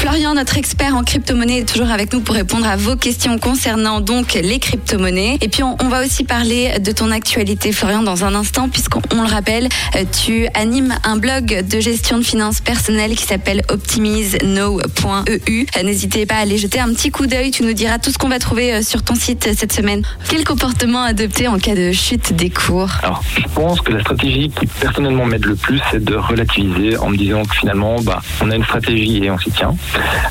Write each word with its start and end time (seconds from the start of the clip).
Florian, 0.00 0.34
notre 0.34 0.56
expert 0.56 0.96
en 0.96 1.04
crypto-monnaie, 1.04 1.58
est 1.58 1.68
toujours 1.68 1.90
avec 1.90 2.14
nous 2.14 2.22
pour 2.22 2.34
répondre 2.34 2.66
à 2.66 2.76
vos 2.76 2.96
questions 2.96 3.36
concernant 3.38 4.00
donc 4.00 4.32
les 4.32 4.58
crypto-monnaies. 4.58 5.36
Et 5.42 5.48
puis 5.48 5.62
on, 5.62 5.76
va 5.90 6.02
aussi 6.02 6.24
parler 6.24 6.78
de 6.78 6.90
ton 6.90 7.10
actualité, 7.10 7.70
Florian, 7.70 8.02
dans 8.02 8.24
un 8.24 8.34
instant, 8.34 8.70
puisqu'on 8.70 9.02
on 9.14 9.20
le 9.20 9.28
rappelle, 9.28 9.68
euh, 9.96 10.04
tu 10.24 10.46
animes 10.54 10.94
un 11.04 11.18
blog 11.18 11.66
de 11.68 11.80
gestion 11.80 12.16
de 12.16 12.22
finances 12.22 12.62
personnelles 12.62 13.14
qui 13.14 13.24
s'appelle 13.24 13.60
optimiseno.eu. 13.68 15.66
Euh, 15.76 15.82
N'hésitez 15.82 16.24
pas 16.24 16.36
à 16.36 16.38
aller 16.38 16.56
jeter 16.56 16.80
un 16.80 16.88
petit 16.94 17.10
coup 17.10 17.26
d'œil. 17.26 17.50
Tu 17.50 17.62
nous 17.62 17.74
diras 17.74 17.98
tout 17.98 18.10
ce 18.10 18.16
qu'on 18.16 18.30
va 18.30 18.38
trouver 18.38 18.72
euh, 18.72 18.82
sur 18.82 19.02
ton 19.02 19.14
site 19.14 19.50
cette 19.54 19.74
semaine. 19.74 20.02
Quel 20.30 20.44
comportement 20.44 21.02
adopter 21.02 21.46
en 21.46 21.58
cas 21.58 21.74
de 21.74 21.92
chute 21.92 22.32
des 22.32 22.48
cours? 22.48 22.88
Alors, 23.02 23.22
je 23.36 23.46
pense 23.54 23.82
que 23.82 23.92
la 23.92 24.00
stratégie 24.00 24.50
qui 24.58 24.66
personnellement 24.66 25.26
m'aide 25.26 25.44
le 25.44 25.56
plus, 25.56 25.78
c'est 25.90 26.02
de 26.02 26.14
relativiser 26.14 26.96
en 26.96 27.10
me 27.10 27.18
disant 27.18 27.44
que 27.44 27.54
finalement, 27.54 28.00
bah, 28.00 28.22
on 28.40 28.50
a 28.50 28.56
une 28.56 28.64
stratégie 28.64 29.24
et 29.24 29.30
on 29.30 29.38
s'y 29.38 29.50
tient. 29.50 29.74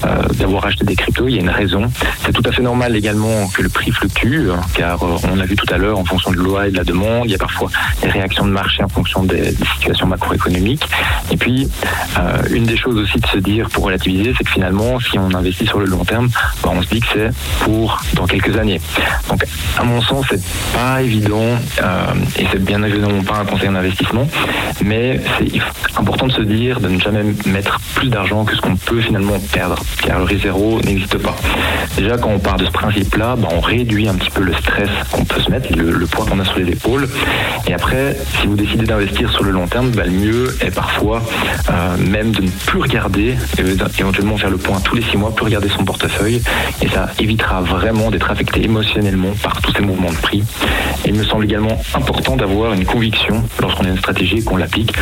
Euh, 0.05 0.23
D'avoir 0.39 0.65
acheté 0.65 0.85
des 0.85 0.95
cryptos, 0.95 1.27
il 1.27 1.35
y 1.35 1.37
a 1.37 1.41
une 1.41 1.49
raison. 1.49 1.91
C'est 2.25 2.31
tout 2.31 2.43
à 2.45 2.51
fait 2.51 2.61
normal 2.61 2.95
également 2.95 3.47
que 3.49 3.61
le 3.61 3.69
prix 3.69 3.91
fluctue, 3.91 4.49
hein, 4.51 4.61
car 4.73 5.03
euh, 5.03 5.17
on 5.31 5.35
l'a 5.35 5.45
vu 5.45 5.55
tout 5.55 5.71
à 5.73 5.77
l'heure, 5.77 5.99
en 5.99 6.05
fonction 6.05 6.31
de 6.31 6.37
loi 6.37 6.67
et 6.67 6.71
de 6.71 6.77
la 6.77 6.83
demande, 6.83 7.25
il 7.25 7.31
y 7.31 7.35
a 7.35 7.37
parfois 7.37 7.69
des 8.01 8.09
réactions 8.09 8.45
de 8.45 8.51
marché 8.51 8.83
en 8.83 8.87
fonction 8.87 9.23
des, 9.23 9.53
situations 9.75 10.07
macroéconomiques. 10.07 10.87
Et 11.31 11.37
puis, 11.37 11.69
euh, 12.17 12.41
une 12.51 12.63
des 12.63 12.77
choses 12.77 12.97
aussi 12.97 13.19
de 13.19 13.27
se 13.27 13.37
dire 13.37 13.69
pour 13.69 13.85
relativiser, 13.85 14.33
c'est 14.37 14.43
que 14.43 14.51
finalement, 14.51 14.99
si 14.99 15.17
on 15.19 15.33
investit 15.33 15.65
sur 15.65 15.79
le 15.79 15.85
long 15.85 16.05
terme, 16.05 16.29
bah, 16.63 16.71
on 16.73 16.81
se 16.81 16.87
dit 16.89 17.01
que 17.01 17.07
c'est 17.13 17.31
pour 17.65 17.99
dans 18.13 18.25
quelques 18.25 18.55
années. 18.57 18.79
Donc, 19.29 19.43
à 19.77 19.83
mon 19.83 20.01
sens, 20.01 20.25
c'est 20.29 20.41
pas 20.73 21.01
évident 21.01 21.57
euh, 21.81 22.13
et 22.37 22.45
c'est 22.51 22.63
bien 22.63 22.81
évidemment 22.83 23.23
pas 23.23 23.37
un 23.37 23.45
conseil 23.45 23.69
d'investissement, 23.69 24.27
mais 24.83 25.19
c'est 25.37 25.97
important 25.97 26.27
de 26.27 26.33
se 26.33 26.41
dire 26.41 26.79
de 26.79 26.87
ne 26.89 26.99
jamais 26.99 27.23
mettre 27.45 27.79
plus 27.95 28.09
d'argent 28.09 28.45
que 28.45 28.55
ce 28.55 28.61
qu'on 28.61 28.75
peut 28.75 29.01
finalement 29.01 29.39
perdre, 29.51 29.77
car 30.01 30.19
le 30.19 30.25
risque 30.25 30.43
zéro 30.43 30.79
n'existe 30.81 31.17
pas. 31.17 31.35
Déjà, 31.97 32.17
quand 32.17 32.29
on 32.29 32.39
part 32.39 32.57
de 32.57 32.65
ce 32.65 32.71
principe-là, 32.71 33.35
bah, 33.35 33.49
on 33.51 33.59
réduit 33.59 34.07
un 34.07 34.15
petit 34.15 34.29
peu 34.29 34.41
le 34.41 34.53
stress 34.53 34.89
qu'on 35.11 35.25
peut 35.25 35.41
se 35.41 35.51
mettre, 35.51 35.75
le, 35.75 36.05
poids 36.07 36.25
qu'on 36.25 36.39
a 36.39 36.45
sur 36.45 36.59
les 36.59 36.71
épaules. 36.71 37.07
Et 37.67 37.73
après, 37.73 38.15
si 38.39 38.47
vous 38.47 38.55
décidez 38.55 38.85
d'investir 38.85 39.31
sur 39.31 39.43
le 39.43 39.51
long 39.51 39.67
terme, 39.67 39.89
bah, 39.91 40.03
le 40.05 40.11
mieux 40.11 40.57
est 40.61 40.73
parfois 40.73 41.21
euh, 41.69 41.97
même 41.97 42.31
de 42.31 42.43
ne 42.43 42.49
plus 42.49 42.79
regarder, 42.79 43.35
éventuellement 43.99 44.37
faire 44.37 44.49
le 44.49 44.57
point 44.57 44.79
tous 44.79 44.95
les 44.95 45.01
six 45.03 45.17
mois, 45.17 45.33
plus 45.35 45.45
regarder 45.45 45.69
son 45.69 45.83
portefeuille, 45.83 46.41
et 46.81 46.87
ça 46.87 47.09
évitera 47.19 47.61
vraiment 47.61 48.11
d'être 48.11 48.31
affecté 48.31 48.63
émotionnellement 48.63 49.31
par 49.43 49.61
tous 49.61 49.73
ces 49.73 49.81
mouvements 49.81 50.11
de 50.11 50.17
prix. 50.17 50.43
Et 51.05 51.09
il 51.09 51.15
me 51.15 51.23
semble 51.23 51.45
également 51.45 51.81
important 51.93 52.35
d'avoir 52.35 52.73
une 52.73 52.85
conviction 52.85 53.43
lorsqu'on 53.59 53.85
a 53.85 53.89
une 53.89 53.97
stratégie 53.97 54.37
et 54.37 54.43
qu'on 54.43 54.57
l'applique. 54.57 54.93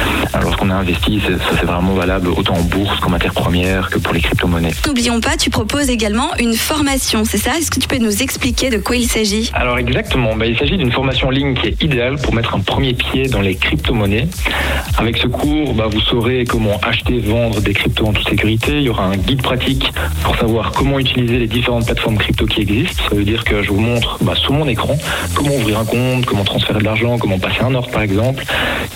Lorsqu'on 0.41 0.69
a 0.69 0.75
investi, 0.75 1.19
ça 1.19 1.53
c'est 1.59 1.65
vraiment 1.65 1.93
valable 1.93 2.29
autant 2.29 2.55
en 2.55 2.61
bourse 2.61 2.99
qu'en 2.99 3.09
matière 3.09 3.33
première 3.33 3.89
que 3.89 3.99
pour 3.99 4.13
les 4.13 4.21
crypto-monnaies. 4.37 4.73
N'oublions 4.85 5.19
pas, 5.19 5.35
tu 5.35 5.49
proposes 5.49 5.89
également 5.89 6.29
une 6.39 6.53
formation, 6.53 7.25
c'est 7.25 7.37
ça? 7.37 7.57
Est-ce 7.57 7.71
que 7.71 7.79
tu 7.79 7.87
peux 7.87 7.97
nous 7.97 8.21
expliquer 8.21 8.69
de 8.69 8.77
quoi 8.77 8.95
il 8.95 9.07
s'agit? 9.07 9.49
Alors 9.53 9.77
exactement, 9.77 10.35
bah, 10.35 10.45
il 10.45 10.57
s'agit 10.57 10.77
d'une 10.77 10.91
formation 10.91 11.27
en 11.27 11.31
ligne 11.31 11.55
qui 11.55 11.67
est 11.67 11.83
idéale 11.83 12.17
pour 12.17 12.33
mettre 12.33 12.55
un 12.55 12.59
premier 12.59 12.93
pied 12.93 13.27
dans 13.27 13.41
les 13.41 13.55
crypto-monnaies. 13.55 14.27
Avec 14.97 15.17
ce 15.17 15.27
cours, 15.27 15.73
bah, 15.73 15.87
vous 15.89 16.01
saurez 16.01 16.45
comment 16.45 16.79
acheter, 16.81 17.19
vendre 17.19 17.61
des 17.61 17.73
cryptos 17.73 18.05
en 18.05 18.13
toute 18.13 18.29
sécurité. 18.29 18.73
Il 18.77 18.83
y 18.83 18.89
aura 18.89 19.05
un 19.05 19.17
guide 19.17 19.41
pratique 19.41 19.91
pour 20.23 20.35
savoir 20.37 20.71
comment 20.71 20.99
utiliser 20.99 21.39
les 21.39 21.47
différentes 21.47 21.85
plateformes 21.85 22.17
crypto 22.17 22.45
qui 22.45 22.61
existent. 22.61 23.03
Ça 23.09 23.15
veut 23.15 23.25
dire 23.25 23.43
que 23.43 23.63
je 23.63 23.69
vous 23.69 23.79
montre 23.79 24.17
bah, 24.21 24.35
sur 24.35 24.53
mon 24.53 24.67
écran 24.67 24.97
comment 25.33 25.55
ouvrir 25.55 25.79
un 25.79 25.85
compte, 25.85 26.25
comment 26.25 26.43
transférer 26.43 26.79
de 26.79 26.85
l'argent, 26.85 27.17
comment 27.17 27.39
passer 27.39 27.61
un 27.61 27.73
ordre 27.73 27.89
par 27.89 28.01
exemple. 28.01 28.43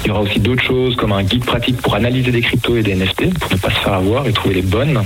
Il 0.04 0.10
y 0.10 0.12
aura 0.12 0.22
aussi 0.22 0.40
d'autres 0.40 0.64
choses 0.64 0.96
comme 0.96 1.12
un 1.12 1.24
guide 1.24 1.46
pratique 1.46 1.82
pour 1.82 1.96
analyser 1.96 2.32
des 2.32 2.42
cryptos 2.42 2.78
et 2.78 2.84
des 2.84 2.96
NFT 2.96 3.34
pour 3.40 3.52
ne 3.52 3.58
pas 3.58 3.70
se 3.70 3.80
faire 3.80 3.94
avoir 3.94 4.28
et 4.28 4.34
trouver 4.34 4.56
les 4.56 4.62
bonnes. 4.62 5.04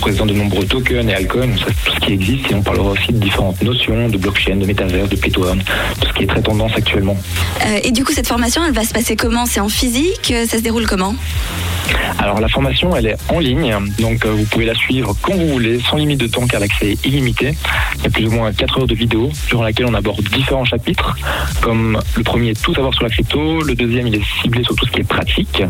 Présente 0.00 0.28
de 0.28 0.34
nombreux 0.34 0.64
tokens 0.64 1.06
et 1.10 1.14
altcoins, 1.14 1.54
tout 1.84 1.92
ce 1.94 2.00
qui 2.00 2.12
existe 2.14 2.50
et 2.50 2.54
on 2.54 2.62
parlera 2.62 2.92
aussi 2.92 3.12
de 3.12 3.18
différentes 3.18 3.60
notions 3.62 4.08
de 4.08 4.16
blockchain, 4.16 4.56
de 4.56 4.64
métavers, 4.64 5.06
de 5.06 5.14
Play-to-Earn, 5.16 5.62
tout 6.00 6.08
ce 6.08 6.12
qui 6.14 6.22
est 6.22 6.26
très 6.26 6.40
tendance 6.40 6.72
actuellement. 6.74 7.16
Euh, 7.66 7.78
Et 7.82 7.90
du 7.92 8.02
coup, 8.04 8.12
cette 8.12 8.26
formation, 8.26 8.62
elle 8.66 8.72
va 8.72 8.84
se 8.84 8.94
passer 8.94 9.14
comment? 9.14 9.44
C'est 9.44 9.60
en 9.60 9.68
physique? 9.68 10.32
Ça 10.48 10.56
se 10.56 10.62
déroule 10.62 10.86
comment? 10.86 11.14
Alors 12.18 12.40
la 12.40 12.48
formation, 12.48 12.94
elle 12.96 13.06
est 13.06 13.16
en 13.30 13.38
ligne, 13.38 13.74
donc 13.98 14.24
euh, 14.24 14.30
vous 14.30 14.44
pouvez 14.44 14.66
la 14.66 14.74
suivre 14.74 15.14
quand 15.22 15.34
vous 15.34 15.48
voulez, 15.48 15.80
sans 15.80 15.96
limite 15.96 16.20
de 16.20 16.26
temps 16.26 16.46
car 16.46 16.60
l'accès 16.60 16.92
est 16.92 17.06
illimité. 17.06 17.54
Il 17.96 18.04
y 18.04 18.06
a 18.06 18.10
plus 18.10 18.26
ou 18.26 18.30
moins 18.30 18.52
4 18.52 18.80
heures 18.80 18.86
de 18.86 18.94
vidéo 18.94 19.30
durant 19.48 19.62
laquelle 19.62 19.86
on 19.86 19.94
aborde 19.94 20.22
différents 20.30 20.64
chapitres, 20.64 21.16
comme 21.60 21.98
le 22.16 22.22
premier, 22.22 22.54
tout 22.54 22.74
savoir 22.74 22.94
sur 22.94 23.04
la 23.04 23.10
crypto, 23.10 23.62
le 23.62 23.74
deuxième, 23.74 24.06
il 24.06 24.16
est 24.16 24.24
ciblé 24.42 24.62
sur 24.64 24.74
tout 24.74 24.86
ce 24.86 24.90
qui 24.92 25.00
est 25.00 25.08
pratique. 25.08 25.62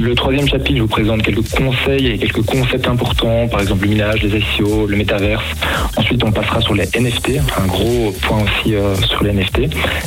Le 0.00 0.14
troisième 0.14 0.48
chapitre, 0.48 0.80
vous 0.80 0.88
présente 0.88 1.22
quelques 1.22 1.48
conseils 1.50 2.06
et 2.08 2.18
quelques 2.18 2.44
concepts 2.44 2.86
importants, 2.86 3.48
par 3.48 3.60
exemple 3.60 3.84
le 3.84 3.90
minage, 3.90 4.22
les 4.22 4.42
SEO, 4.56 4.86
le 4.86 4.96
métaverse. 4.96 5.44
Ensuite, 5.96 6.22
on 6.24 6.32
passera 6.32 6.60
sur 6.60 6.74
les 6.74 6.84
NFT, 6.84 7.40
un 7.58 7.66
gros 7.66 8.14
point 8.22 8.42
aussi 8.42 8.74
euh, 8.74 8.94
sur 8.94 9.24
les 9.24 9.32
NFT. 9.32 9.58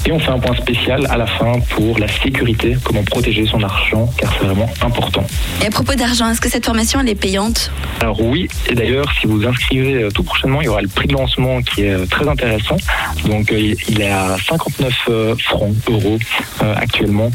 Et 0.06 0.11
on 0.11 0.19
fait 0.19 0.31
un 0.31 0.39
point 0.39 0.56
spécial 0.56 1.06
à 1.09 1.17
la 1.17 1.25
fin 1.25 1.59
pour 1.69 1.97
la 1.97 2.07
sécurité, 2.07 2.77
comment 2.83 3.03
protéger 3.03 3.45
son 3.45 3.63
argent, 3.63 4.09
car 4.17 4.31
c'est 4.33 4.45
vraiment 4.45 4.69
important. 4.81 5.25
Et 5.62 5.66
à 5.66 5.69
propos 5.69 5.95
d'argent, 5.95 6.29
est-ce 6.29 6.41
que 6.41 6.50
cette 6.50 6.66
formation, 6.66 7.00
elle 7.00 7.09
est 7.09 7.16
payante 7.16 7.72
Alors 8.01 8.22
oui, 8.22 8.47
et 8.69 8.75
d'ailleurs, 8.75 9.12
si 9.19 9.28
vous 9.28 9.38
vous 9.40 9.47
inscrivez 9.47 10.03
euh, 10.03 10.09
tout 10.09 10.23
prochainement, 10.23 10.62
il 10.62 10.66
y 10.66 10.67
aura 10.67 10.81
le 10.81 10.88
prix 10.88 11.07
de 11.07 11.13
lancement 11.13 11.62
qui 11.62 11.84
est 11.84 11.91
euh, 11.91 12.06
très 12.06 12.28
intéressant. 12.28 12.78
Donc 13.25 13.51
euh, 13.51 13.75
il 13.88 14.01
est 14.01 14.09
à 14.09 14.38
59 14.47 14.94
euh, 15.09 15.35
francs, 15.38 15.73
euros 15.89 16.18
actuellement. 16.59 17.31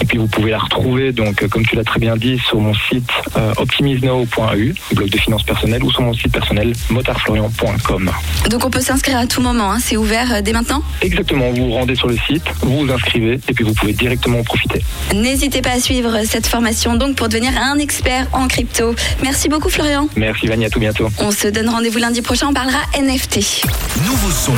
Et 0.00 0.04
puis 0.04 0.18
vous 0.18 0.26
pouvez 0.26 0.50
la 0.50 0.58
retrouver, 0.58 1.12
donc 1.12 1.46
comme 1.48 1.64
tu 1.64 1.76
l'as 1.76 1.84
très 1.84 2.00
bien 2.00 2.16
dit, 2.16 2.38
sur 2.38 2.60
mon 2.60 2.74
site 2.74 3.10
optimisnow.eu, 3.56 4.74
blog 4.92 5.10
de 5.10 5.18
finances 5.18 5.42
personnelles, 5.42 5.82
ou 5.82 5.90
sur 5.90 6.02
mon 6.02 6.14
site 6.14 6.32
personnel 6.32 6.72
motardflorian.com. 6.90 8.10
Donc 8.50 8.64
on 8.64 8.70
peut 8.70 8.80
s'inscrire 8.80 9.18
à 9.18 9.26
tout 9.26 9.40
moment, 9.40 9.72
hein, 9.72 9.78
c'est 9.80 9.96
ouvert 9.96 10.42
dès 10.42 10.52
maintenant 10.52 10.82
Exactement, 11.02 11.50
vous 11.50 11.66
vous 11.66 11.72
rendez 11.72 11.94
sur 11.94 12.08
le 12.08 12.16
site, 12.16 12.44
vous 12.60 12.86
vous 12.86 12.92
inscrivez, 12.92 13.40
et 13.48 13.52
puis 13.52 13.64
vous 13.64 13.74
pouvez 13.74 13.92
directement 13.92 14.40
en 14.40 14.44
profiter. 14.44 14.80
N'hésitez 15.14 15.62
pas 15.62 15.72
à 15.72 15.80
suivre 15.80 16.18
cette 16.24 16.46
formation 16.46 16.96
donc 16.96 17.16
pour 17.16 17.28
devenir 17.28 17.37
un 17.46 17.78
expert 17.78 18.26
en 18.32 18.48
crypto. 18.48 18.94
Merci 19.22 19.48
beaucoup 19.48 19.68
Florian. 19.68 20.08
Merci 20.16 20.46
Vanny, 20.46 20.64
à 20.64 20.70
tout 20.70 20.80
bientôt. 20.80 21.08
On 21.18 21.30
se 21.30 21.48
donne 21.48 21.68
rendez-vous 21.68 21.98
lundi 21.98 22.22
prochain, 22.22 22.48
on 22.48 22.54
parlera 22.54 22.80
NFT. 22.98 23.64
Nouveau 24.04 24.30
son. 24.30 24.52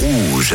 Rouge. 0.00 0.54